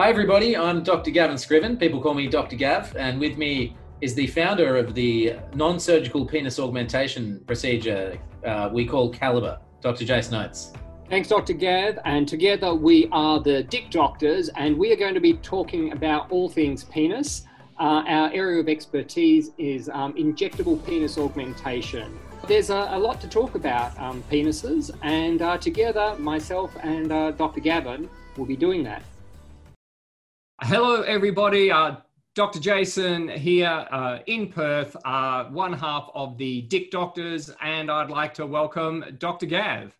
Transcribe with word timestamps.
Hi, 0.00 0.08
everybody. 0.08 0.56
I'm 0.56 0.82
Dr. 0.82 1.10
Gavin 1.10 1.36
Scriven. 1.36 1.76
People 1.76 2.00
call 2.00 2.14
me 2.14 2.26
Dr. 2.26 2.56
Gav, 2.56 2.96
and 2.96 3.20
with 3.20 3.36
me 3.36 3.76
is 4.00 4.14
the 4.14 4.28
founder 4.28 4.78
of 4.78 4.94
the 4.94 5.34
non 5.54 5.78
surgical 5.78 6.24
penis 6.24 6.58
augmentation 6.58 7.44
procedure 7.46 8.18
uh, 8.46 8.70
we 8.72 8.86
call 8.86 9.10
Calibre, 9.10 9.60
Dr. 9.82 10.06
Jason 10.06 10.36
Oates. 10.36 10.72
Thanks, 11.10 11.28
Dr. 11.28 11.52
Gav. 11.52 11.98
And 12.06 12.26
together 12.26 12.72
we 12.72 13.10
are 13.12 13.40
the 13.40 13.64
Dick 13.64 13.90
Doctors, 13.90 14.48
and 14.56 14.74
we 14.78 14.90
are 14.90 14.96
going 14.96 15.12
to 15.12 15.20
be 15.20 15.34
talking 15.34 15.92
about 15.92 16.30
all 16.30 16.48
things 16.48 16.82
penis. 16.84 17.42
Uh, 17.78 18.02
our 18.08 18.32
area 18.32 18.58
of 18.58 18.70
expertise 18.70 19.50
is 19.58 19.90
um, 19.90 20.14
injectable 20.14 20.82
penis 20.86 21.18
augmentation. 21.18 22.18
There's 22.48 22.70
a, 22.70 22.88
a 22.92 22.98
lot 22.98 23.20
to 23.20 23.28
talk 23.28 23.54
about 23.54 23.98
um, 24.00 24.24
penises, 24.30 24.90
and 25.02 25.42
uh, 25.42 25.58
together, 25.58 26.16
myself 26.18 26.74
and 26.82 27.12
uh, 27.12 27.32
Dr. 27.32 27.60
Gavin 27.60 28.08
will 28.38 28.46
be 28.46 28.56
doing 28.56 28.82
that. 28.84 29.02
Hello, 30.62 31.00
everybody. 31.00 31.72
Uh, 31.72 31.96
Dr. 32.34 32.60
Jason 32.60 33.28
here 33.28 33.86
uh, 33.90 34.18
in 34.26 34.52
Perth, 34.52 34.94
uh, 35.06 35.44
one 35.44 35.72
half 35.72 36.10
of 36.14 36.36
the 36.36 36.60
Dick 36.62 36.90
Doctors, 36.90 37.50
and 37.62 37.90
I'd 37.90 38.10
like 38.10 38.34
to 38.34 38.46
welcome 38.46 39.02
Dr. 39.18 39.46
Gav. 39.46 39.96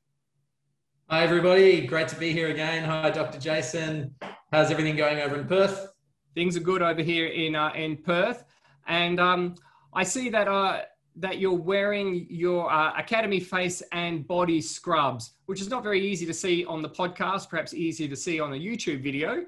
Hi, 1.08 1.24
everybody. 1.24 1.86
Great 1.86 2.08
to 2.08 2.16
be 2.16 2.32
here 2.32 2.48
again. 2.48 2.84
Hi, 2.84 3.08
Dr. 3.08 3.40
Jason. 3.40 4.14
How's 4.52 4.70
everything 4.70 4.96
going 4.96 5.20
over 5.20 5.40
in 5.40 5.48
Perth? 5.48 5.94
Things 6.34 6.58
are 6.58 6.60
good 6.60 6.82
over 6.82 7.02
here 7.02 7.28
in 7.28 7.56
uh, 7.56 7.72
in 7.74 7.96
Perth, 7.96 8.44
and 8.86 9.18
um, 9.18 9.54
I 9.94 10.04
see 10.04 10.28
that 10.28 10.46
uh, 10.46 10.82
that 11.16 11.38
you're 11.38 11.52
wearing 11.56 12.26
your 12.28 12.70
uh, 12.70 12.92
Academy 12.98 13.40
face 13.40 13.82
and 13.92 14.28
body 14.28 14.60
scrubs, 14.60 15.32
which 15.46 15.62
is 15.62 15.70
not 15.70 15.82
very 15.82 16.06
easy 16.06 16.26
to 16.26 16.34
see 16.34 16.66
on 16.66 16.82
the 16.82 16.90
podcast. 16.90 17.48
Perhaps 17.48 17.72
easier 17.72 18.08
to 18.08 18.16
see 18.16 18.40
on 18.40 18.52
a 18.52 18.56
YouTube 18.56 19.02
video. 19.02 19.46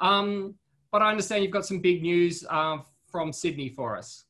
Um, 0.00 0.54
but 0.90 1.02
I 1.02 1.10
understand 1.10 1.42
you've 1.42 1.52
got 1.52 1.66
some 1.66 1.80
big 1.80 2.02
news 2.02 2.44
uh, 2.48 2.78
from 3.10 3.32
Sydney 3.32 3.68
for 3.68 3.96
us. 3.96 4.24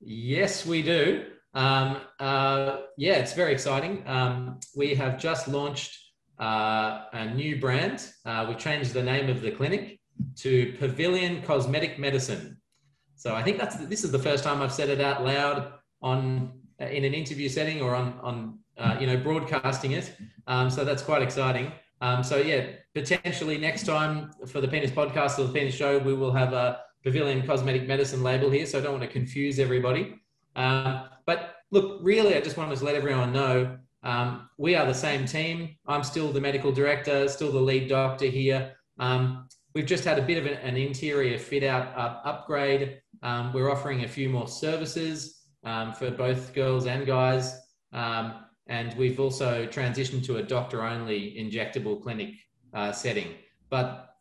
Yes, 0.00 0.66
we 0.66 0.82
do. 0.82 1.26
Um, 1.54 1.98
uh, 2.18 2.78
yeah, 2.96 3.14
it's 3.14 3.32
very 3.32 3.52
exciting. 3.52 4.02
Um, 4.06 4.58
we 4.76 4.94
have 4.94 5.18
just 5.18 5.48
launched 5.48 5.98
uh, 6.40 7.04
a 7.12 7.32
new 7.34 7.60
brand. 7.60 8.06
Uh, 8.26 8.46
we 8.48 8.54
changed 8.56 8.92
the 8.92 9.02
name 9.02 9.30
of 9.30 9.40
the 9.40 9.50
clinic 9.50 10.00
to 10.36 10.74
Pavilion 10.78 11.42
Cosmetic 11.42 11.98
Medicine. 11.98 12.60
So 13.14 13.34
I 13.34 13.42
think 13.42 13.58
that's 13.58 13.76
this 13.76 14.04
is 14.04 14.10
the 14.10 14.18
first 14.18 14.44
time 14.44 14.60
I've 14.60 14.72
said 14.72 14.88
it 14.88 15.00
out 15.00 15.24
loud 15.24 15.72
on 16.02 16.52
in 16.78 17.04
an 17.04 17.14
interview 17.14 17.48
setting 17.48 17.80
or 17.80 17.94
on 17.94 18.18
on 18.20 18.58
uh, 18.76 18.96
you 19.00 19.06
know 19.06 19.16
broadcasting 19.16 19.92
it. 19.92 20.14
Um, 20.46 20.70
so 20.70 20.84
that's 20.84 21.02
quite 21.02 21.22
exciting. 21.22 21.72
Um, 22.00 22.22
so 22.22 22.36
yeah, 22.36 22.66
potentially 22.94 23.58
next 23.58 23.86
time 23.86 24.30
for 24.46 24.60
the 24.60 24.68
Penis 24.68 24.90
Podcast 24.90 25.38
or 25.38 25.44
the 25.46 25.52
Penis 25.52 25.74
Show, 25.74 25.98
we 25.98 26.14
will 26.14 26.32
have 26.32 26.52
a 26.52 26.80
Pavilion 27.02 27.46
Cosmetic 27.46 27.86
Medicine 27.86 28.22
label 28.22 28.50
here. 28.50 28.66
So 28.66 28.78
I 28.78 28.82
don't 28.82 28.92
want 28.92 29.04
to 29.04 29.08
confuse 29.08 29.58
everybody. 29.58 30.20
Um, 30.56 31.08
but 31.26 31.56
look, 31.70 31.98
really, 32.02 32.36
I 32.36 32.40
just 32.40 32.56
wanted 32.56 32.76
to 32.78 32.84
let 32.84 32.94
everyone 32.94 33.32
know 33.32 33.78
um, 34.02 34.48
we 34.58 34.74
are 34.74 34.86
the 34.86 34.94
same 34.94 35.26
team. 35.26 35.76
I'm 35.86 36.04
still 36.04 36.30
the 36.30 36.40
medical 36.40 36.70
director, 36.70 37.26
still 37.28 37.50
the 37.50 37.60
lead 37.60 37.88
doctor 37.88 38.26
here. 38.26 38.74
Um, 38.98 39.48
we've 39.74 39.86
just 39.86 40.04
had 40.04 40.18
a 40.18 40.22
bit 40.22 40.38
of 40.38 40.46
an, 40.46 40.54
an 40.58 40.76
interior 40.76 41.38
fit 41.38 41.64
out 41.64 41.96
up, 41.96 42.22
upgrade. 42.24 43.00
Um, 43.22 43.52
we're 43.52 43.72
offering 43.72 44.04
a 44.04 44.08
few 44.08 44.28
more 44.28 44.46
services 44.46 45.40
um, 45.64 45.94
for 45.94 46.10
both 46.10 46.52
girls 46.54 46.86
and 46.86 47.06
guys. 47.06 47.58
Um, 47.92 48.43
and 48.66 48.96
we've 48.96 49.20
also 49.20 49.66
transitioned 49.66 50.24
to 50.24 50.36
a 50.36 50.42
doctor 50.42 50.82
only 50.82 51.36
injectable 51.38 52.02
clinic 52.02 52.34
uh, 52.72 52.92
setting. 52.92 53.34
But 53.70 54.16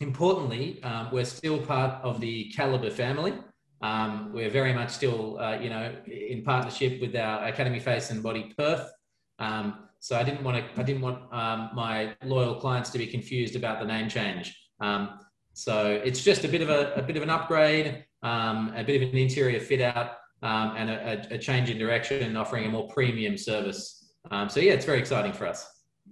importantly, 0.00 0.82
um, 0.82 1.08
we're 1.12 1.24
still 1.24 1.58
part 1.58 2.02
of 2.02 2.20
the 2.20 2.50
Calibre 2.50 2.90
family. 2.90 3.34
Um, 3.80 4.32
we're 4.32 4.50
very 4.50 4.72
much 4.72 4.90
still, 4.90 5.38
uh, 5.38 5.58
you 5.58 5.70
know, 5.70 5.94
in 6.06 6.42
partnership 6.42 7.00
with 7.00 7.14
our 7.16 7.46
Academy 7.46 7.78
Face 7.78 8.10
and 8.10 8.22
Body 8.22 8.52
Perth. 8.56 8.90
Um, 9.38 9.88
so 10.00 10.16
I 10.16 10.22
didn't 10.22 10.42
want 10.42 10.56
to, 10.56 10.80
I 10.80 10.84
didn't 10.84 11.02
want 11.02 11.32
um, 11.32 11.70
my 11.74 12.16
loyal 12.24 12.56
clients 12.56 12.90
to 12.90 12.98
be 12.98 13.06
confused 13.06 13.56
about 13.56 13.80
the 13.80 13.86
name 13.86 14.08
change. 14.08 14.56
Um, 14.80 15.20
so 15.54 16.00
it's 16.04 16.22
just 16.22 16.44
a 16.44 16.48
bit 16.48 16.60
of 16.60 16.70
a, 16.70 16.92
a 16.94 17.02
bit 17.02 17.16
of 17.16 17.22
an 17.22 17.30
upgrade, 17.30 18.04
um, 18.22 18.72
a 18.76 18.84
bit 18.84 19.02
of 19.02 19.08
an 19.08 19.16
interior 19.16 19.60
fit 19.60 19.80
out, 19.80 20.12
um, 20.42 20.74
and 20.76 20.90
a, 20.90 21.34
a, 21.34 21.38
change 21.38 21.70
in 21.70 21.78
direction, 21.78 22.36
offering 22.36 22.66
a 22.66 22.68
more 22.68 22.88
premium 22.88 23.36
service. 23.36 24.12
Um, 24.30 24.48
so 24.48 24.60
yeah, 24.60 24.72
it's 24.72 24.84
very 24.84 24.98
exciting 24.98 25.32
for 25.32 25.46
us. 25.46 25.68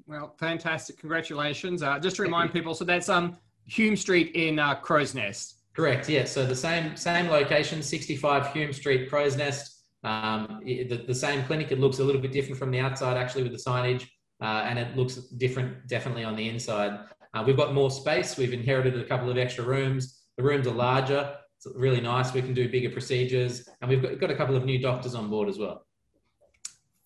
Well, 0.06 0.34
fantastic! 0.38 0.98
Congratulations. 0.98 1.82
Uh, 1.82 1.98
just 1.98 2.16
to 2.16 2.22
remind 2.22 2.52
people, 2.52 2.74
so 2.74 2.84
that's 2.84 3.08
um, 3.08 3.36
Hume 3.66 3.96
Street 3.96 4.32
in 4.34 4.58
uh, 4.58 4.74
Crow's 4.74 5.14
Nest. 5.14 5.56
Correct. 5.74 6.08
Yeah. 6.08 6.24
So 6.24 6.46
the 6.46 6.56
same 6.56 6.96
same 6.96 7.28
location, 7.28 7.82
65 7.82 8.52
Hume 8.52 8.72
Street, 8.72 9.08
Crow's 9.08 9.36
Nest. 9.36 9.84
Um, 10.04 10.60
the, 10.64 11.04
the 11.06 11.14
same 11.14 11.44
clinic. 11.44 11.72
It 11.72 11.80
looks 11.80 11.98
a 11.98 12.04
little 12.04 12.20
bit 12.20 12.32
different 12.32 12.58
from 12.58 12.70
the 12.70 12.78
outside, 12.78 13.16
actually, 13.16 13.42
with 13.42 13.52
the 13.52 13.58
signage, 13.58 14.06
uh, 14.40 14.64
and 14.64 14.78
it 14.78 14.96
looks 14.96 15.16
different, 15.16 15.88
definitely 15.88 16.22
on 16.22 16.36
the 16.36 16.48
inside. 16.48 17.00
Uh, 17.34 17.42
we've 17.44 17.56
got 17.56 17.74
more 17.74 17.90
space. 17.90 18.36
We've 18.36 18.52
inherited 18.52 18.98
a 18.98 19.04
couple 19.04 19.30
of 19.30 19.36
extra 19.36 19.64
rooms. 19.64 20.22
The 20.36 20.44
rooms 20.44 20.66
are 20.66 20.74
larger. 20.74 21.34
It's 21.56 21.66
really 21.74 22.00
nice. 22.00 22.32
We 22.32 22.42
can 22.42 22.54
do 22.54 22.68
bigger 22.68 22.90
procedures, 22.90 23.68
and 23.80 23.90
we've 23.90 24.02
got, 24.02 24.18
got 24.20 24.30
a 24.30 24.36
couple 24.36 24.56
of 24.56 24.64
new 24.64 24.78
doctors 24.78 25.14
on 25.14 25.28
board 25.30 25.48
as 25.48 25.58
well. 25.58 25.86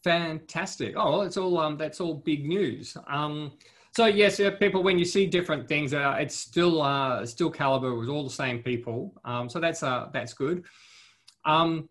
Fantastic. 0.02 0.94
Oh, 0.96 1.20
it's 1.22 1.36
all 1.36 1.58
um, 1.58 1.76
that's 1.76 2.00
all 2.00 2.14
big 2.14 2.46
news. 2.46 2.96
Um, 3.06 3.52
so 3.92 4.06
yes, 4.06 4.40
people, 4.58 4.82
when 4.82 4.98
you 4.98 5.04
see 5.04 5.26
different 5.26 5.68
things, 5.68 5.92
uh, 5.92 6.16
it's 6.18 6.34
still 6.34 6.80
uh, 6.80 7.26
still 7.26 7.50
Calibre 7.50 7.98
with 7.98 8.08
all 8.08 8.24
the 8.24 8.30
same 8.30 8.62
people. 8.62 9.12
Um, 9.24 9.48
so 9.48 9.60
that's 9.60 9.82
uh, 9.82 10.08
that's 10.12 10.32
good. 10.32 10.64
Um, 11.44 11.88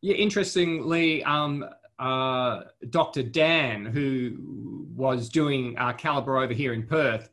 yeah, 0.00 0.14
interestingly, 0.14 1.22
um, 1.24 1.64
uh, 1.98 2.62
Dr. 2.90 3.22
Dan, 3.22 3.84
who 3.84 4.86
was 4.94 5.28
doing 5.28 5.76
uh, 5.78 5.92
Calibre 5.92 6.42
over 6.42 6.52
here 6.52 6.72
in 6.72 6.84
Perth, 6.84 7.30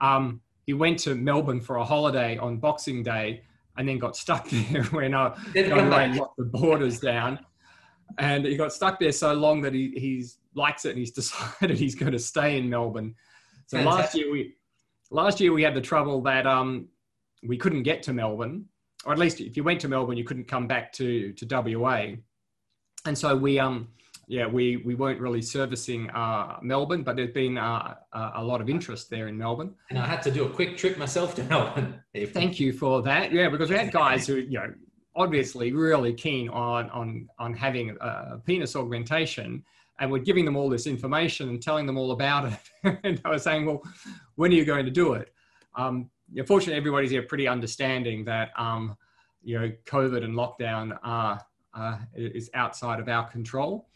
um, 0.00 0.40
he 0.66 0.74
went 0.74 0.98
to 1.00 1.14
Melbourne 1.14 1.60
for 1.60 1.76
a 1.76 1.84
holiday 1.84 2.36
on 2.38 2.58
Boxing 2.58 3.02
Day 3.02 3.42
and 3.76 3.88
then 3.88 3.98
got 3.98 4.16
stuck 4.16 4.48
there 4.50 4.84
when 4.84 5.14
I 5.14 5.34
locked 6.14 6.36
the 6.36 6.44
borders 6.44 7.00
down. 7.00 7.38
And 8.18 8.44
he 8.44 8.56
got 8.56 8.72
stuck 8.72 9.00
there 9.00 9.12
so 9.12 9.32
long 9.32 9.62
that 9.62 9.72
he 9.72 9.92
he's 9.96 10.38
likes 10.54 10.84
it 10.84 10.90
and 10.90 10.98
he's 10.98 11.10
decided 11.22 11.76
he's 11.76 11.94
going 11.94 12.12
to 12.12 12.18
stay 12.18 12.58
in 12.58 12.68
Melbourne. 12.68 13.14
So 13.66 13.78
Fantastic. 13.78 14.02
last 14.02 14.14
year 14.14 14.32
we 14.32 14.54
last 15.10 15.40
year 15.40 15.52
we 15.52 15.62
had 15.62 15.74
the 15.74 15.80
trouble 15.80 16.20
that 16.22 16.46
um, 16.46 16.88
we 17.46 17.56
couldn't 17.56 17.82
get 17.82 18.02
to 18.04 18.12
Melbourne, 18.12 18.66
or 19.04 19.12
at 19.12 19.18
least 19.18 19.40
if 19.40 19.56
you 19.56 19.64
went 19.64 19.80
to 19.80 19.88
Melbourne, 19.88 20.16
you 20.16 20.24
couldn't 20.24 20.48
come 20.48 20.66
back 20.66 20.92
to 20.94 21.32
to 21.32 21.46
WA. 21.78 22.12
And 23.06 23.16
so 23.16 23.36
we 23.36 23.58
um 23.58 23.88
yeah, 24.26 24.46
we, 24.46 24.78
we 24.78 24.94
weren't 24.94 25.20
really 25.20 25.42
servicing 25.42 26.10
uh, 26.10 26.58
Melbourne, 26.62 27.02
but 27.02 27.16
there's 27.16 27.32
been 27.32 27.58
uh, 27.58 27.94
a 28.12 28.42
lot 28.42 28.60
of 28.60 28.68
interest 28.68 29.10
there 29.10 29.28
in 29.28 29.36
Melbourne. 29.36 29.74
And 29.90 29.98
I 29.98 30.06
had 30.06 30.22
to 30.22 30.30
do 30.30 30.44
a 30.44 30.50
quick 30.50 30.76
trip 30.76 30.98
myself 30.98 31.34
to 31.36 31.44
Melbourne. 31.50 32.00
Thank 32.32 32.60
you 32.60 32.72
for 32.72 33.02
that. 33.02 33.32
Yeah, 33.32 33.48
because 33.48 33.70
we 33.70 33.76
had 33.76 33.92
guys 33.92 34.26
who, 34.26 34.36
you 34.36 34.58
know, 34.58 34.72
obviously 35.16 35.72
really 35.72 36.12
keen 36.12 36.48
on, 36.48 36.90
on, 36.90 37.28
on 37.38 37.54
having 37.54 37.96
a 38.00 38.38
penis 38.44 38.74
augmentation 38.74 39.62
and 40.00 40.10
we're 40.10 40.18
giving 40.18 40.44
them 40.44 40.56
all 40.56 40.68
this 40.68 40.86
information 40.86 41.48
and 41.48 41.62
telling 41.62 41.86
them 41.86 41.96
all 41.96 42.10
about 42.12 42.52
it. 42.52 42.98
and 43.04 43.20
I 43.24 43.30
was 43.30 43.42
saying, 43.42 43.66
well, 43.66 43.82
when 44.34 44.50
are 44.50 44.54
you 44.54 44.64
going 44.64 44.84
to 44.84 44.90
do 44.90 45.14
it? 45.14 45.32
Um, 45.76 46.10
fortunately, 46.46 46.74
everybody's 46.74 47.10
here 47.10 47.22
pretty 47.22 47.46
understanding 47.46 48.24
that, 48.24 48.50
um, 48.56 48.96
you 49.42 49.58
know, 49.58 49.70
COVID 49.86 50.24
and 50.24 50.34
lockdown 50.34 50.98
are, 51.02 51.40
uh, 51.74 51.98
is 52.14 52.50
outside 52.54 52.98
of 52.98 53.08
our 53.08 53.28
control. 53.28 53.88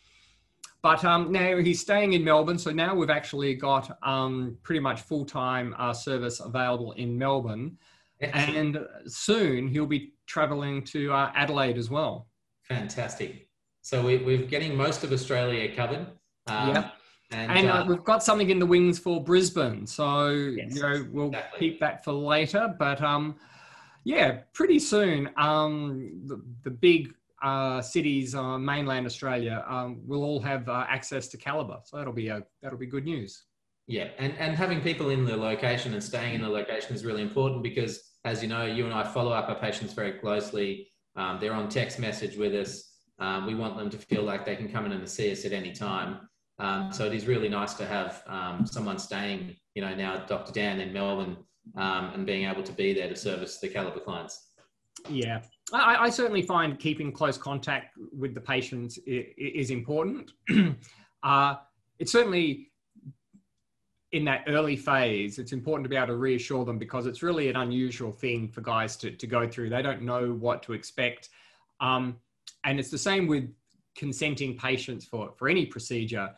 But 0.80 1.04
um, 1.04 1.32
now 1.32 1.56
he's 1.56 1.80
staying 1.80 2.12
in 2.12 2.22
Melbourne, 2.22 2.58
so 2.58 2.70
now 2.70 2.94
we've 2.94 3.10
actually 3.10 3.54
got 3.54 3.98
um, 4.02 4.56
pretty 4.62 4.80
much 4.80 5.00
full 5.00 5.24
time 5.24 5.74
uh, 5.78 5.92
service 5.92 6.40
available 6.40 6.92
in 6.92 7.19
Melbourne. 7.19 7.76
Excellent. 8.20 8.76
And 8.76 8.86
soon 9.06 9.69
he'll 9.69 9.86
be 9.86 10.12
traveling 10.26 10.84
to 10.84 11.12
uh, 11.12 11.32
Adelaide 11.34 11.78
as 11.78 11.90
well. 11.90 12.28
Fantastic. 12.62 13.48
So 13.82 14.04
we, 14.04 14.19
we're 14.19 14.46
getting 14.46 14.76
most 14.76 15.02
of 15.02 15.12
Australia 15.12 15.75
covered. 15.75 16.06
Um, 16.46 16.69
yeah. 16.69 16.90
And, 17.31 17.52
and 17.52 17.69
uh, 17.69 17.72
uh, 17.72 17.84
we've 17.86 18.04
got 18.04 18.22
something 18.22 18.50
in 18.50 18.58
the 18.58 18.66
wings 18.66 18.98
for 18.98 19.22
Brisbane. 19.22 19.86
So, 19.86 20.28
yes, 20.28 20.74
you 20.74 20.82
know, 20.82 21.06
we'll 21.10 21.28
exactly. 21.28 21.58
keep 21.58 21.81
that 21.81 22.04
for 22.04 22.12
later. 22.12 22.74
But 22.78 23.02
um, 23.02 23.36
yeah, 24.04 24.38
pretty 24.54 24.78
soon, 24.78 25.31
um, 25.36 26.22
the, 26.26 26.42
the 26.64 26.70
big 26.70 27.14
uh, 27.43 27.81
cities 27.81 28.35
on 28.35 28.64
mainland 28.64 29.06
Australia 29.06 29.64
um, 29.69 30.00
will 30.06 30.25
all 30.25 30.40
have 30.40 30.69
uh, 30.69 30.85
access 30.88 31.29
to 31.29 31.37
Calibre. 31.37 31.81
So 31.85 31.96
that'll 31.96 32.12
be 32.12 32.29
a, 32.29 32.43
that'll 32.62 32.79
be 32.79 32.87
good 32.87 33.05
news. 33.05 33.44
Yeah, 33.87 34.08
and, 34.19 34.37
and 34.38 34.55
having 34.55 34.82
people 34.82 35.11
in 35.11 35.25
the 35.25 35.37
location 35.37 35.94
and 35.94 36.02
staying 36.02 36.35
in 36.35 36.43
the 36.43 36.49
location 36.49 36.94
is 36.94 37.05
really 37.05 37.23
important 37.23 37.62
because, 37.62 38.02
as 38.25 38.43
you 38.43 38.49
know, 38.49 38.67
you 38.67 38.85
and 38.85 38.93
I 38.93 39.05
follow 39.05 39.32
up 39.32 39.49
our 39.49 39.58
patients 39.58 39.94
very 39.94 40.12
closely. 40.12 40.88
Um, 41.17 41.38
they're 41.40 41.55
on 41.55 41.69
text 41.69 41.99
message 41.99 42.37
with 42.37 42.55
us. 42.55 42.85
Um, 43.19 43.46
we 43.46 43.55
want 43.55 43.79
them 43.79 43.88
to 43.91 43.99
feel 43.99 44.23
like 44.23 44.44
they 44.44 44.56
can 44.56 44.70
come 44.70 44.84
in 44.84 44.93
and 44.93 45.08
see 45.08 45.32
us 45.32 45.44
at 45.46 45.52
any 45.52 45.73
time. 45.73 46.29
Um, 46.58 46.93
so 46.93 47.06
it 47.06 47.14
is 47.14 47.26
really 47.26 47.49
nice 47.49 47.75
to 47.75 47.87
have 47.87 48.23
um, 48.26 48.67
someone 48.67 48.99
staying 48.99 49.56
you 49.79 49.84
know, 49.84 49.94
now 49.94 50.17
Dr. 50.26 50.50
Dan 50.50 50.81
in 50.81 50.93
Melbourne 50.93 51.37
um, 51.76 52.11
and 52.12 52.26
being 52.26 52.50
able 52.50 52.64
to 52.64 52.73
be 52.73 52.93
there 52.93 53.08
to 53.08 53.14
service 53.14 53.58
the 53.61 53.69
Calibre 53.69 54.00
clients. 54.00 54.47
Yeah, 55.08 55.42
I, 55.72 55.96
I, 56.04 56.10
certainly 56.10 56.42
find 56.42 56.78
keeping 56.78 57.12
close 57.12 57.38
contact 57.38 57.94
with 58.12 58.34
the 58.34 58.40
patients 58.40 58.98
is 59.06 59.70
important. 59.70 60.32
uh, 61.22 61.56
it's 61.98 62.12
certainly 62.12 62.70
in 64.12 64.24
that 64.24 64.44
early 64.46 64.76
phase, 64.76 65.38
it's 65.38 65.52
important 65.52 65.84
to 65.84 65.88
be 65.88 65.96
able 65.96 66.08
to 66.08 66.16
reassure 66.16 66.64
them 66.64 66.78
because 66.78 67.06
it's 67.06 67.22
really 67.22 67.48
an 67.48 67.56
unusual 67.56 68.10
thing 68.10 68.48
for 68.48 68.62
guys 68.62 68.96
to, 68.96 69.10
to 69.10 69.26
go 69.26 69.46
through. 69.46 69.68
They 69.68 69.82
don't 69.82 70.02
know 70.02 70.32
what 70.32 70.62
to 70.64 70.72
expect. 70.72 71.28
Um, 71.80 72.16
and 72.64 72.80
it's 72.80 72.90
the 72.90 72.98
same 72.98 73.26
with 73.26 73.52
consenting 73.94 74.56
patients 74.56 75.04
for, 75.04 75.32
for 75.36 75.48
any 75.48 75.66
procedure. 75.66 76.30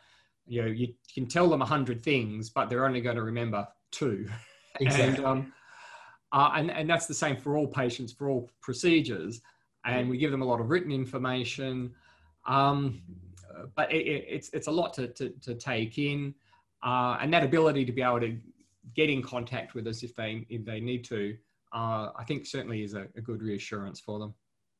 You 0.47 0.63
know, 0.63 0.67
you 0.67 0.93
can 1.13 1.27
tell 1.27 1.49
them 1.49 1.61
a 1.61 1.65
hundred 1.65 2.03
things, 2.03 2.49
but 2.49 2.69
they're 2.69 2.85
only 2.85 2.99
going 2.99 3.15
to 3.15 3.23
remember 3.23 3.67
two. 3.91 4.27
Exactly. 4.79 5.17
and, 5.17 5.25
um, 5.25 5.53
uh, 6.33 6.51
and, 6.55 6.71
and 6.71 6.89
that's 6.89 7.07
the 7.07 7.13
same 7.13 7.35
for 7.35 7.57
all 7.57 7.67
patients, 7.67 8.11
for 8.11 8.29
all 8.29 8.49
procedures. 8.61 9.41
And 9.85 10.09
we 10.09 10.17
give 10.17 10.31
them 10.31 10.41
a 10.41 10.45
lot 10.45 10.61
of 10.61 10.69
written 10.69 10.91
information. 10.91 11.93
Um, 12.45 13.01
but 13.75 13.91
it, 13.91 14.25
it's, 14.27 14.49
it's 14.53 14.67
a 14.67 14.71
lot 14.71 14.93
to, 14.95 15.07
to, 15.07 15.29
to 15.41 15.55
take 15.55 15.97
in. 15.97 16.33
Uh, 16.83 17.17
and 17.21 17.33
that 17.33 17.43
ability 17.43 17.85
to 17.85 17.91
be 17.91 18.01
able 18.01 18.19
to 18.19 18.37
get 18.95 19.09
in 19.09 19.21
contact 19.21 19.75
with 19.75 19.87
us 19.87 20.03
if 20.03 20.15
they, 20.15 20.45
if 20.49 20.65
they 20.65 20.79
need 20.79 21.03
to, 21.05 21.37
uh, 21.73 22.09
I 22.17 22.23
think 22.25 22.45
certainly 22.45 22.83
is 22.83 22.93
a, 22.93 23.07
a, 23.15 23.21
good 23.21 23.41
reassurance 23.41 23.99
for 23.99 24.19
them. 24.19 24.33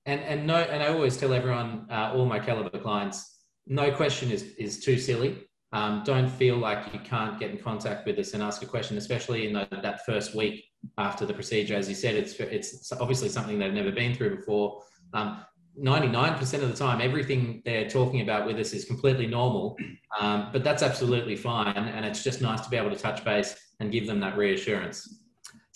And, 0.05 0.19
and 0.21 0.47
no, 0.47 0.55
and 0.55 0.81
I 0.81 0.87
always 0.87 1.15
tell 1.15 1.31
everyone, 1.31 1.85
uh, 1.91 2.11
all 2.13 2.25
my 2.25 2.39
Calibre 2.39 2.79
clients, 2.79 3.37
no 3.67 3.91
question 3.91 4.31
is, 4.31 4.43
is 4.57 4.83
too 4.83 4.97
silly. 4.97 5.47
Um, 5.73 6.01
don't 6.03 6.27
feel 6.27 6.57
like 6.57 6.91
you 6.91 6.99
can't 6.99 7.39
get 7.39 7.51
in 7.51 7.57
contact 7.59 8.05
with 8.05 8.17
us 8.17 8.33
and 8.33 8.41
ask 8.41 8.63
a 8.63 8.65
question, 8.65 8.97
especially 8.97 9.47
in 9.47 9.53
the, 9.53 9.67
that 9.83 10.05
first 10.05 10.35
week 10.35 10.65
after 10.97 11.25
the 11.25 11.33
procedure. 11.33 11.75
As 11.75 11.87
you 11.89 11.95
said, 11.95 12.15
it's 12.15 12.39
it's 12.39 12.91
obviously 12.93 13.29
something 13.29 13.59
they've 13.59 13.73
never 13.73 13.91
been 13.91 14.13
through 14.15 14.37
before. 14.37 14.83
Um, 15.13 15.45
99% 15.79 16.41
of 16.61 16.69
the 16.69 16.75
time, 16.75 16.99
everything 16.99 17.61
they're 17.63 17.89
talking 17.89 18.21
about 18.21 18.45
with 18.45 18.57
us 18.57 18.73
is 18.73 18.83
completely 18.83 19.25
normal, 19.25 19.77
um, 20.19 20.49
but 20.51 20.63
that's 20.65 20.83
absolutely 20.83 21.35
fine. 21.35 21.77
And 21.77 22.05
it's 22.05 22.23
just 22.23 22.41
nice 22.41 22.61
to 22.61 22.69
be 22.69 22.75
able 22.75 22.89
to 22.89 22.97
touch 22.97 23.23
base 23.23 23.55
and 23.79 23.91
give 23.91 24.05
them 24.05 24.19
that 24.19 24.35
reassurance. 24.37 25.21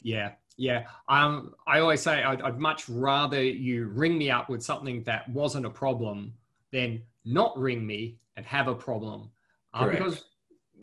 Yeah, 0.03 0.31
yeah. 0.57 0.85
Um, 1.07 1.53
I 1.65 1.79
always 1.79 2.01
say 2.01 2.23
I'd, 2.23 2.41
I'd 2.41 2.59
much 2.59 2.89
rather 2.89 3.41
you 3.41 3.87
ring 3.87 4.17
me 4.17 4.29
up 4.29 4.49
with 4.49 4.63
something 4.63 5.01
that 5.03 5.29
wasn't 5.29 5.65
a 5.65 5.69
problem 5.69 6.33
than 6.71 7.01
not 7.23 7.57
ring 7.57 7.85
me 7.87 8.17
and 8.35 8.45
have 8.45 8.67
a 8.67 8.75
problem 8.75 9.31
uh, 9.73 9.87
because 9.87 10.25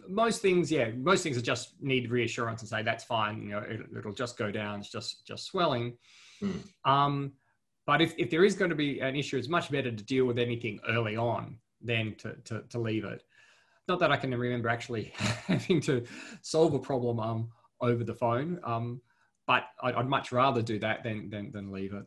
most 0.09 0.43
things, 0.43 0.71
yeah, 0.71 0.91
most 0.91 1.23
things 1.23 1.37
are 1.37 1.43
just 1.43 1.75
need 1.81 2.11
reassurance 2.11 2.63
and 2.63 2.69
say 2.69 2.83
that's 2.83 3.05
fine. 3.05 3.43
You 3.43 3.51
know, 3.51 3.59
it, 3.59 4.05
will 4.05 4.13
just 4.13 4.37
go 4.37 4.51
down. 4.51 4.81
It's 4.81 4.91
just 4.91 5.27
just 5.27 5.47
swelling. 5.47 5.97
Mm. 6.43 6.63
Um, 6.85 7.33
but 7.87 8.01
if, 8.01 8.15
if 8.17 8.31
there 8.31 8.45
is 8.45 8.55
going 8.55 8.71
to 8.71 8.77
be 8.77 9.01
an 9.01 9.17
issue, 9.17 9.37
it's 9.37 9.49
much 9.49 9.71
better 9.71 9.91
to 9.91 10.05
deal 10.05 10.25
with 10.25 10.39
anything 10.39 10.79
early 10.89 11.17
on 11.17 11.59
than 11.81 12.15
to, 12.17 12.35
to, 12.45 12.63
to 12.71 12.79
leave 12.79 13.05
it. 13.05 13.25
Not 13.89 13.99
that 14.01 14.13
I 14.13 14.17
can 14.17 14.31
remember 14.31 14.69
actually 14.69 15.13
having 15.17 15.81
to 15.83 16.05
solve 16.43 16.75
a 16.75 16.79
problem 16.79 17.19
um, 17.19 17.51
over 17.81 18.05
the 18.05 18.15
phone, 18.15 18.61
um, 18.63 19.01
but 19.47 19.65
I'd, 19.83 19.95
I'd, 19.97 20.09
much 20.09 20.31
rather 20.31 20.63
do 20.63 20.79
that 20.79 21.03
than, 21.03 21.29
than, 21.29 21.51
than 21.51 21.73
leave 21.73 21.93
it. 21.93 22.05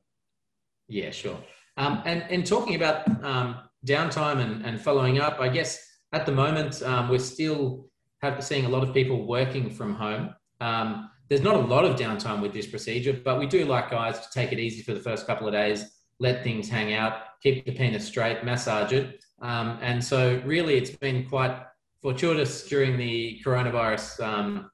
Yeah, 0.87 1.11
sure. 1.11 1.37
Um, 1.75 2.01
and, 2.05 2.23
and 2.29 2.45
talking 2.45 2.75
about 2.75 3.07
um, 3.23 3.57
downtime 3.85 4.39
and, 4.39 4.65
and 4.65 4.79
following 4.79 5.19
up, 5.19 5.41
I 5.41 5.49
guess 5.49 5.85
at 6.15 6.25
the 6.25 6.31
moment, 6.31 6.81
um, 6.81 7.09
we're 7.09 7.19
still 7.19 7.87
have, 8.21 8.41
seeing 8.41 8.65
a 8.65 8.69
lot 8.69 8.83
of 8.83 8.93
people 8.93 9.27
working 9.27 9.69
from 9.69 9.93
home. 9.93 10.33
Um, 10.61 11.09
there's 11.27 11.41
not 11.41 11.55
a 11.55 11.59
lot 11.59 11.83
of 11.83 11.97
downtime 11.97 12.41
with 12.41 12.53
this 12.53 12.67
procedure, 12.67 13.19
but 13.25 13.37
we 13.37 13.45
do 13.45 13.65
like 13.65 13.91
guys 13.91 14.19
to 14.21 14.27
take 14.31 14.53
it 14.53 14.59
easy 14.59 14.81
for 14.81 14.93
the 14.93 15.01
first 15.01 15.27
couple 15.27 15.45
of 15.45 15.53
days, 15.53 15.83
let 16.19 16.41
things 16.41 16.69
hang 16.69 16.93
out, 16.93 17.17
keep 17.43 17.65
the 17.65 17.73
penis 17.73 18.05
straight, 18.05 18.45
massage 18.45 18.93
it. 18.93 19.25
Um, 19.41 19.77
and 19.81 20.01
so, 20.01 20.41
really, 20.45 20.77
it's 20.77 20.91
been 20.91 21.27
quite 21.27 21.53
fortuitous 22.01 22.65
during 22.69 22.95
the 22.95 23.41
coronavirus, 23.45 24.25
um, 24.25 24.71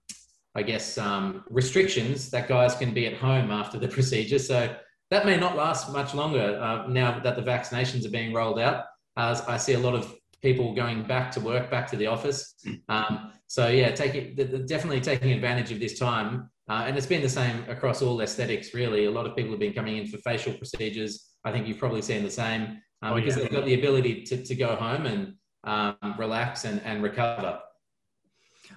I 0.54 0.62
guess, 0.62 1.00
um, 1.00 1.44
restrictions 1.50 2.30
that 2.30 2.48
guys 2.48 2.76
can 2.76 2.94
be 2.94 3.08
at 3.08 3.18
home 3.18 3.50
after 3.50 3.80
the 3.80 3.88
procedure. 3.98 4.38
So, 4.38 4.76
that 5.10 5.26
may 5.26 5.38
not 5.38 5.58
last 5.58 5.92
much 5.92 6.14
longer 6.14 6.60
uh, 6.62 6.88
now 6.88 7.20
that 7.20 7.36
the 7.36 7.42
vaccinations 7.42 8.06
are 8.06 8.12
being 8.12 8.32
rolled 8.32 8.60
out. 8.60 8.86
Uh, 9.18 9.42
I 9.48 9.58
see 9.58 9.74
a 9.74 9.80
lot 9.80 9.96
of 9.96 10.16
people 10.42 10.74
going 10.74 11.04
back 11.04 11.32
to 11.32 11.40
work, 11.40 11.70
back 11.70 11.90
to 11.92 11.98
the 11.98 12.08
office. 12.08 12.56
Mm. 12.66 12.82
Um, 12.90 13.32
so 13.48 13.68
yeah, 13.68 13.92
taking 13.92 14.36
definitely 14.66 15.02
taking 15.02 15.32
advantage 15.32 15.72
of 15.72 15.80
this 15.80 16.00
time, 16.00 16.50
uh, 16.70 16.86
and 16.88 16.98
it's 16.98 17.06
been 17.06 17.22
the 17.22 17.30
same 17.30 17.64
across 17.70 18.02
all 18.02 18.22
aesthetics. 18.22 18.74
Really, 18.74 19.06
a 19.06 19.12
lot 19.12 19.26
of 19.26 19.36
people 19.36 19.52
have 19.52 19.60
been 19.60 19.74
coming 19.74 19.98
in 19.98 20.08
for 20.08 20.18
facial 20.20 20.54
procedures. 20.54 21.32
I 21.44 21.52
think 21.52 21.68
you've 21.68 21.78
probably 21.80 22.02
seen 22.02 22.24
the 22.24 22.32
same 22.32 22.82
um, 23.02 23.14
oh, 23.14 23.16
because 23.16 23.36
yeah. 23.36 23.44
they've 23.44 23.52
got 23.52 23.66
the 23.66 23.74
ability 23.74 24.24
to, 24.24 24.44
to 24.44 24.56
go 24.56 24.76
home 24.76 25.06
and 25.06 25.34
um, 25.64 26.16
relax 26.18 26.66
and, 26.66 26.82
and 26.84 27.04
recover. 27.04 27.60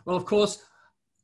Well, 0.04 0.16
of 0.16 0.24
course, 0.24 0.62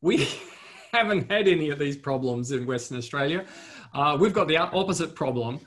we 0.01 0.29
haven't 0.93 1.31
had 1.31 1.49
any 1.49 1.71
of 1.71 1.79
these 1.79 1.97
problems 1.97 2.53
in 2.53 2.67
Western 2.67 2.99
Australia. 2.99 3.45
Uh, 3.93 4.17
we've 4.19 4.33
got 4.33 4.49
the 4.49 4.57
opposite 4.57 5.15
problem. 5.15 5.61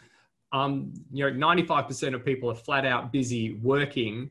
Um, 0.52 0.94
you 1.12 1.30
know, 1.30 1.48
95% 1.48 2.14
of 2.14 2.24
people 2.24 2.50
are 2.52 2.56
flat 2.56 2.86
out 2.86 3.12
busy 3.12 3.56
working 3.56 4.30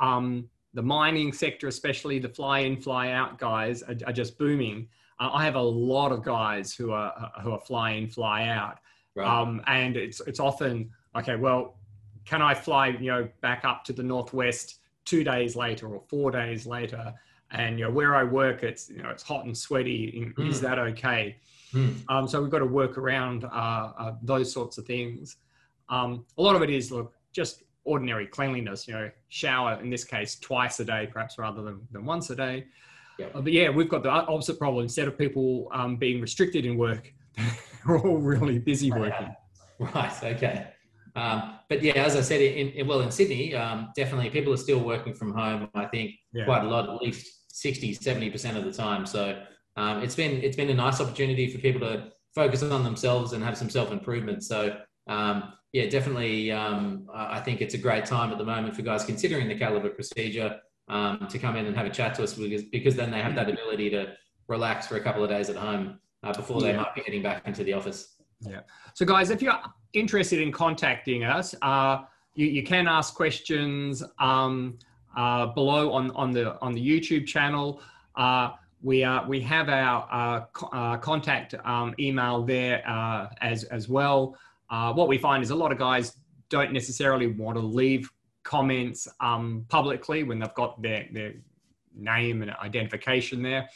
um, 0.00 0.48
the 0.74 0.82
mining 0.82 1.32
sector, 1.32 1.68
especially 1.68 2.18
the 2.18 2.28
fly 2.28 2.60
in, 2.60 2.76
fly 2.76 3.10
out 3.10 3.38
guys, 3.38 3.82
are, 3.82 3.96
are 4.06 4.12
just 4.12 4.38
booming. 4.38 4.88
Uh, 5.18 5.30
I 5.32 5.44
have 5.44 5.54
a 5.54 5.62
lot 5.62 6.12
of 6.12 6.22
guys 6.22 6.74
who 6.74 6.92
are 6.92 7.32
who 7.42 7.52
are 7.52 7.60
fly 7.60 7.92
in, 7.92 8.08
fly 8.08 8.48
out, 8.48 8.78
right. 9.14 9.26
um, 9.26 9.62
and 9.66 9.96
it's 9.96 10.20
it's 10.26 10.40
often 10.40 10.90
okay. 11.16 11.36
Well, 11.36 11.78
can 12.26 12.42
I 12.42 12.54
fly 12.54 12.88
you 12.88 13.10
know 13.10 13.28
back 13.40 13.64
up 13.64 13.84
to 13.84 13.92
the 13.92 14.02
northwest 14.02 14.80
two 15.04 15.24
days 15.24 15.56
later 15.56 15.88
or 15.88 16.02
four 16.08 16.30
days 16.30 16.66
later? 16.66 17.14
And 17.52 17.78
you 17.78 17.86
know 17.86 17.90
where 17.92 18.14
I 18.14 18.24
work, 18.24 18.62
it's 18.62 18.90
you 18.90 19.02
know 19.02 19.08
it's 19.08 19.22
hot 19.22 19.46
and 19.46 19.56
sweaty. 19.56 20.32
Mm. 20.36 20.50
Is 20.50 20.60
that 20.60 20.78
okay? 20.78 21.36
Mm. 21.72 21.96
Um, 22.08 22.28
so 22.28 22.42
we've 22.42 22.50
got 22.50 22.58
to 22.58 22.66
work 22.66 22.98
around 22.98 23.44
uh, 23.44 23.92
uh, 23.98 24.14
those 24.22 24.52
sorts 24.52 24.78
of 24.78 24.86
things. 24.86 25.36
Um, 25.88 26.24
a 26.36 26.42
lot 26.42 26.56
of 26.56 26.62
it 26.62 26.70
is 26.70 26.90
look 26.90 27.14
just 27.32 27.62
ordinary 27.86 28.26
cleanliness, 28.26 28.86
you 28.86 28.94
know, 28.94 29.10
shower 29.28 29.80
in 29.80 29.88
this 29.88 30.04
case 30.04 30.38
twice 30.38 30.80
a 30.80 30.84
day, 30.84 31.08
perhaps 31.10 31.38
rather 31.38 31.62
than, 31.62 31.80
than 31.92 32.04
once 32.04 32.30
a 32.30 32.36
day. 32.36 32.66
Uh, 33.34 33.40
but 33.40 33.52
yeah, 33.52 33.70
we've 33.70 33.88
got 33.88 34.02
the 34.02 34.10
opposite 34.10 34.58
problem. 34.58 34.82
Instead 34.82 35.08
of 35.08 35.16
people 35.16 35.68
um, 35.72 35.96
being 35.96 36.20
restricted 36.20 36.66
in 36.66 36.76
work, 36.76 37.12
they're 37.36 37.98
all 37.98 38.18
really 38.18 38.58
busy 38.58 38.90
working. 38.90 39.34
Right. 39.78 40.24
Okay. 40.24 40.68
Um, 41.16 41.58
but 41.68 41.82
yeah, 41.82 41.92
as 42.02 42.16
I 42.16 42.22
said, 42.22 42.40
in, 42.40 42.68
in 42.70 42.86
well 42.86 43.02
in 43.02 43.10
Sydney, 43.10 43.54
um, 43.54 43.92
definitely 43.94 44.30
people 44.30 44.54
are 44.54 44.56
still 44.56 44.80
working 44.80 45.12
from 45.12 45.34
home. 45.34 45.68
I 45.74 45.84
think 45.84 46.12
yeah. 46.32 46.46
quite 46.46 46.64
a 46.64 46.66
lot, 46.66 46.88
at 46.88 47.02
least 47.02 47.44
60, 47.54 47.92
70 47.92 48.30
percent 48.30 48.56
of 48.56 48.64
the 48.64 48.72
time. 48.72 49.04
So 49.04 49.42
um, 49.76 50.02
it's 50.02 50.14
been 50.14 50.42
it's 50.42 50.56
been 50.56 50.70
a 50.70 50.74
nice 50.74 50.98
opportunity 50.98 51.50
for 51.50 51.58
people 51.58 51.80
to 51.82 52.10
focus 52.34 52.62
on 52.62 52.84
themselves 52.84 53.34
and 53.34 53.44
have 53.44 53.58
some 53.58 53.68
self 53.68 53.92
improvement. 53.92 54.44
So 54.44 54.78
um, 55.06 55.52
yeah, 55.72 55.88
definitely. 55.88 56.50
Um, 56.52 57.08
I 57.12 57.40
think 57.40 57.60
it's 57.60 57.74
a 57.74 57.78
great 57.78 58.06
time 58.06 58.32
at 58.32 58.38
the 58.38 58.44
moment 58.44 58.74
for 58.74 58.82
guys 58.82 59.04
considering 59.04 59.48
the 59.48 59.58
Calibre 59.58 59.90
procedure 59.90 60.60
um, 60.88 61.26
to 61.28 61.38
come 61.38 61.56
in 61.56 61.66
and 61.66 61.76
have 61.76 61.86
a 61.86 61.90
chat 61.90 62.14
to 62.14 62.22
us 62.22 62.34
because, 62.34 62.62
because 62.64 62.96
then 62.96 63.10
they 63.10 63.20
have 63.20 63.34
that 63.34 63.50
ability 63.50 63.90
to 63.90 64.14
relax 64.48 64.86
for 64.86 64.96
a 64.96 65.00
couple 65.00 65.22
of 65.22 65.28
days 65.28 65.50
at 65.50 65.56
home 65.56 65.98
uh, 66.22 66.32
before 66.32 66.60
they 66.60 66.70
yeah. 66.70 66.78
might 66.78 66.94
be 66.94 67.02
getting 67.02 67.22
back 67.22 67.46
into 67.46 67.64
the 67.64 67.72
office. 67.72 68.14
Yeah. 68.40 68.60
So, 68.94 69.04
guys, 69.04 69.30
if 69.30 69.42
you're 69.42 69.58
interested 69.92 70.40
in 70.40 70.52
contacting 70.52 71.24
us, 71.24 71.54
uh, 71.62 72.04
you, 72.34 72.46
you 72.46 72.62
can 72.62 72.86
ask 72.86 73.14
questions 73.14 74.02
um, 74.18 74.78
uh, 75.16 75.46
below 75.46 75.92
on, 75.92 76.10
on 76.12 76.30
the 76.30 76.60
on 76.60 76.72
the 76.72 76.80
YouTube 76.80 77.26
channel. 77.26 77.80
Uh, 78.14 78.52
we 78.82 79.02
are 79.04 79.26
we 79.26 79.40
have 79.40 79.68
our 79.68 80.06
uh, 80.10 80.44
co- 80.52 80.68
uh, 80.68 80.96
contact 80.98 81.54
um, 81.64 81.94
email 81.98 82.42
there 82.42 82.82
as 83.40 83.64
as 83.64 83.88
well. 83.88 84.36
Uh, 84.70 84.92
what 84.92 85.08
we 85.08 85.18
find 85.18 85.42
is 85.42 85.50
a 85.50 85.54
lot 85.54 85.72
of 85.72 85.78
guys 85.78 86.16
don't 86.48 86.72
necessarily 86.72 87.26
want 87.26 87.56
to 87.56 87.64
leave 87.64 88.10
comments 88.42 89.08
um, 89.20 89.64
publicly 89.68 90.22
when 90.22 90.38
they've 90.38 90.54
got 90.54 90.80
their, 90.80 91.06
their 91.12 91.34
name 91.94 92.42
and 92.42 92.50
identification 92.62 93.42
there. 93.42 93.68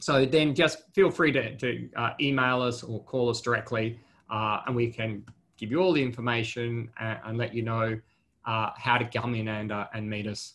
So 0.00 0.24
then 0.24 0.54
just 0.54 0.82
feel 0.94 1.10
free 1.10 1.32
to, 1.32 1.56
to 1.56 1.88
uh, 1.96 2.10
email 2.20 2.62
us 2.62 2.82
or 2.82 3.02
call 3.04 3.28
us 3.28 3.40
directly 3.40 3.98
uh, 4.30 4.60
and 4.66 4.76
we 4.76 4.90
can 4.90 5.24
give 5.56 5.70
you 5.70 5.80
all 5.80 5.92
the 5.92 6.02
information 6.02 6.90
and, 7.00 7.18
and 7.24 7.38
let 7.38 7.54
you 7.54 7.62
know 7.62 7.98
uh, 8.46 8.70
how 8.76 8.96
to 8.98 9.04
come 9.04 9.34
in 9.34 9.48
and, 9.48 9.72
uh, 9.72 9.86
and 9.94 10.08
meet 10.08 10.26
us. 10.26 10.54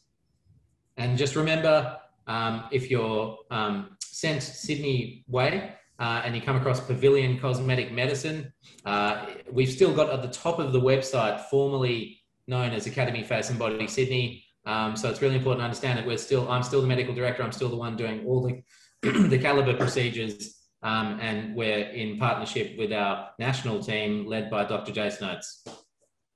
And 0.97 1.17
just 1.17 1.35
remember, 1.35 1.97
um, 2.27 2.65
if 2.71 2.89
you're 2.89 3.37
um, 3.51 3.97
sent 3.99 4.43
Sydney 4.43 5.23
way, 5.27 5.75
uh, 5.99 6.21
and 6.25 6.35
you 6.35 6.41
come 6.41 6.55
across 6.55 6.79
Pavilion 6.79 7.39
Cosmetic 7.39 7.91
Medicine. 7.91 8.51
Uh, 8.85 9.25
we've 9.51 9.69
still 9.69 9.93
got 9.93 10.09
at 10.09 10.21
the 10.21 10.27
top 10.27 10.59
of 10.59 10.73
the 10.73 10.81
website, 10.81 11.41
formerly 11.45 12.19
known 12.47 12.71
as 12.71 12.87
Academy 12.87 13.23
Face 13.23 13.49
and 13.49 13.59
Body 13.59 13.87
Sydney. 13.87 14.43
Um, 14.65 14.95
so 14.95 15.09
it's 15.09 15.21
really 15.21 15.35
important 15.35 15.59
to 15.61 15.65
understand 15.65 15.99
that 15.99 16.05
we're 16.05 16.17
still, 16.17 16.49
I'm 16.49 16.63
still 16.63 16.81
the 16.81 16.87
medical 16.87 17.13
director. 17.13 17.43
I'm 17.43 17.51
still 17.51 17.69
the 17.69 17.75
one 17.75 17.95
doing 17.95 18.25
all 18.25 18.41
the 18.41 18.61
the 19.27 19.37
Calibre 19.37 19.73
procedures, 19.73 20.61
um, 20.81 21.19
and 21.19 21.53
we're 21.55 21.89
in 21.89 22.17
partnership 22.17 22.77
with 22.77 22.93
our 22.93 23.31
national 23.37 23.83
team 23.83 24.25
led 24.25 24.49
by 24.49 24.63
Dr. 24.63 24.93
Jason 24.93 25.29
Oates. 25.29 25.65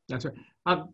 That's 0.10 0.26
right. 0.26 0.36
Um, 0.66 0.94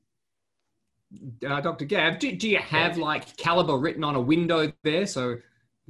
uh, 1.48 1.62
Dr. 1.62 1.86
Gav, 1.86 2.20
do, 2.20 2.32
do 2.36 2.48
you 2.48 2.60
have 2.60 2.98
like 2.98 3.36
Calibre 3.38 3.76
written 3.76 4.04
on 4.04 4.16
a 4.16 4.22
window 4.22 4.72
there 4.84 5.08
so 5.08 5.38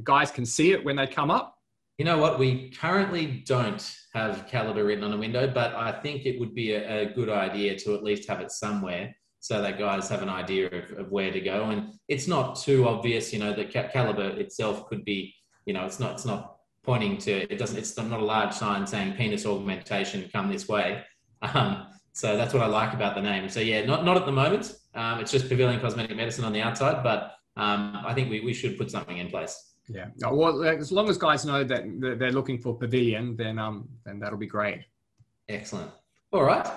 guys 0.04 0.32
can 0.32 0.46
see 0.46 0.72
it 0.72 0.84
when 0.86 0.96
they 0.96 1.08
come 1.08 1.30
up? 1.30 1.58
You 1.98 2.06
know 2.06 2.18
what? 2.18 2.40
We 2.40 2.72
currently 2.72 3.44
don't 3.46 3.96
have 4.14 4.48
Calibre 4.48 4.84
written 4.84 5.04
on 5.04 5.14
a 5.14 5.18
window, 5.18 5.48
but 5.48 5.76
I 5.76 5.92
think 5.92 6.26
it 6.26 6.40
would 6.40 6.56
be 6.56 6.74
a, 6.74 7.02
a 7.02 7.14
good 7.14 7.30
idea 7.30 7.78
to 7.80 7.94
at 7.94 8.04
least 8.04 8.28
have 8.30 8.42
it 8.42 8.52
somewhere 8.52 9.16
so 9.40 9.62
that 9.62 9.78
guys 9.78 10.08
have 10.08 10.22
an 10.22 10.30
idea 10.30 10.68
of, 10.68 10.98
of, 10.98 11.12
where 11.12 11.32
to 11.32 11.42
go. 11.42 11.66
And 11.66 11.92
it's 12.08 12.28
not 12.28 12.56
too 12.56 12.88
obvious, 12.88 13.34
you 13.34 13.40
know, 13.40 13.54
that 13.54 13.92
Calibre 13.92 14.28
itself 14.28 14.88
could 14.88 15.04
be, 15.04 15.36
you 15.66 15.74
know, 15.74 15.86
it's 15.86 16.00
not 16.00 16.14
it's 16.14 16.26
not 16.26 16.56
pointing 16.84 17.18
to 17.18 17.32
it 17.52 17.58
doesn't 17.58 17.78
it's 17.78 17.96
not 17.98 18.20
a 18.20 18.24
large 18.24 18.54
sign 18.54 18.88
saying 18.88 19.14
penis 19.14 19.46
augmentation 19.46 20.30
come 20.32 20.50
this 20.50 20.68
way. 20.68 21.04
Um, 21.42 21.88
so 22.14 22.38
that's 22.38 22.54
what 22.54 22.64
I 22.64 22.68
like 22.68 22.94
about 22.94 23.16
the 23.16 23.22
name. 23.22 23.50
So 23.50 23.60
yeah, 23.60 23.86
not 23.86 24.06
not 24.06 24.16
at 24.16 24.26
the 24.26 24.32
moment. 24.32 24.74
Um, 24.96 25.20
it's 25.20 25.32
just 25.32 25.50
Pavilion 25.50 25.82
Cosmetic 25.82 26.16
Medicine 26.16 26.46
on 26.46 26.54
the 26.54 26.62
outside, 26.62 27.04
but 27.04 27.34
um, 27.58 28.00
I 28.06 28.14
think 28.14 28.30
we, 28.30 28.40
we 28.40 28.54
should 28.54 28.78
put 28.78 28.90
something 28.90 29.18
in 29.18 29.30
place. 29.30 29.73
Yeah. 29.94 30.08
Well, 30.32 30.64
as 30.64 30.92
long 30.92 31.10
as 31.10 31.18
guys 31.18 31.46
know 31.46 31.64
that 31.64 31.84
they're 32.20 32.32
looking 32.32 32.60
for 32.60 32.76
Pavilion, 32.78 33.36
then 33.36 33.60
um, 33.60 33.88
then 34.06 34.20
that'll 34.20 34.40
be 34.40 34.48
great. 34.48 34.82
Excellent. 35.48 35.92
All 36.32 36.44
right. 36.44 36.68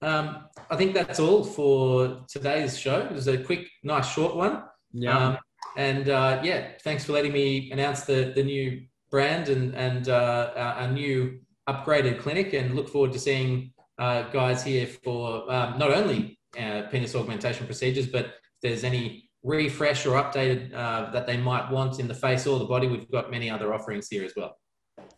Um, 0.00 0.48
I 0.70 0.76
think 0.76 0.94
that's 0.94 1.20
all 1.20 1.44
for 1.44 2.24
today's 2.28 2.78
show. 2.78 3.00
It 3.00 3.12
was 3.12 3.28
a 3.28 3.38
quick, 3.38 3.68
nice, 3.84 4.12
short 4.12 4.34
one. 4.34 4.64
Yeah. 4.92 5.16
Um, 5.16 5.38
and 5.76 6.08
uh, 6.08 6.40
yeah, 6.42 6.72
thanks 6.82 7.04
for 7.04 7.12
letting 7.12 7.32
me 7.32 7.70
announce 7.72 8.02
the 8.02 8.32
the 8.34 8.42
new 8.42 8.82
brand 9.10 9.48
and 9.48 9.74
and 9.74 10.08
uh, 10.08 10.52
our, 10.56 10.88
new 10.88 11.40
upgraded 11.68 12.18
clinic. 12.18 12.52
And 12.52 12.74
look 12.74 12.88
forward 12.88 13.12
to 13.12 13.18
seeing 13.18 13.72
uh, 13.98 14.22
guys 14.30 14.64
here 14.64 14.86
for 14.86 15.50
um, 15.52 15.78
not 15.78 15.92
only 15.92 16.38
uh, 16.58 16.82
penis 16.90 17.14
augmentation 17.14 17.66
procedures, 17.66 18.06
but 18.06 18.26
if 18.26 18.32
there's 18.62 18.84
any 18.84 19.30
refresh 19.42 20.06
or 20.06 20.22
updated 20.22 20.72
uh, 20.74 21.10
that 21.10 21.26
they 21.26 21.36
might 21.36 21.70
want 21.70 21.98
in 21.98 22.08
the 22.08 22.14
face 22.14 22.46
or 22.46 22.58
the 22.58 22.64
body, 22.64 22.86
we've 22.86 23.10
got 23.10 23.30
many 23.30 23.50
other 23.50 23.74
offerings 23.74 24.08
here 24.08 24.24
as 24.24 24.32
well. 24.36 24.56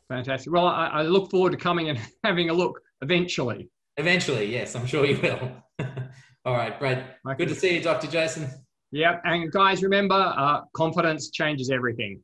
Fantastic. 0.09 0.53
Well, 0.53 0.67
I, 0.67 0.87
I 0.87 1.03
look 1.03 1.31
forward 1.31 1.51
to 1.53 1.57
coming 1.57 1.89
and 1.91 1.99
having 2.25 2.51
a 2.51 2.53
look 2.53 2.81
eventually. 3.03 3.71
Eventually, 3.97 4.51
yes, 4.51 4.75
I'm 4.75 4.87
sure 4.87 5.05
you 5.05 5.21
will. 5.21 5.63
All 6.45 6.55
right, 6.55 6.79
great. 6.79 6.99
Okay. 7.27 7.37
Good 7.39 7.49
to 7.49 7.55
see 7.55 7.77
you, 7.77 7.83
Dr. 7.83 8.07
Jason. 8.07 8.49
Yep. 8.93 9.23
And 9.25 9.51
guys, 9.51 9.83
remember, 9.83 10.15
uh, 10.15 10.61
confidence 10.77 11.31
changes 11.31 11.71
everything. 11.71 12.21